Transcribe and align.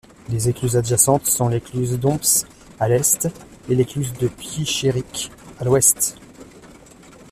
Les 0.29 0.49
écluses 0.49 0.77
adjacentes 0.77 1.27
sont 1.27 1.47
l'écluse 1.47 1.99
d'Homps 1.99 2.47
à 2.79 2.89
l'est 2.89 3.27
et 3.69 3.75
l'écluse 3.75 4.13
de 4.13 4.29
Puichéric, 4.29 5.29
à 5.59 5.63
l'ouest. 5.63 6.17